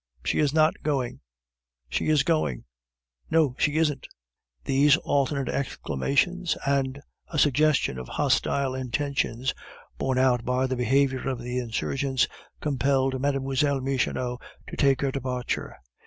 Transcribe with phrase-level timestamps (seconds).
[0.25, 1.19] She is not going!
[1.87, 2.63] She is going!
[3.29, 4.07] No, she isn't."
[4.65, 9.53] These alternate exclamations, and a suggestion of hostile intentions,
[9.99, 12.27] borne out by the behavior of the insurgents,
[12.61, 13.79] compelled Mlle.
[13.79, 15.77] Michonneau to take her departure.